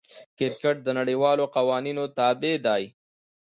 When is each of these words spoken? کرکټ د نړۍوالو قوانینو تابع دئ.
کرکټ 0.37 0.75
د 0.83 0.87
نړۍوالو 0.99 1.43
قوانینو 1.55 2.03
تابع 2.17 2.53
دئ. 2.65 2.83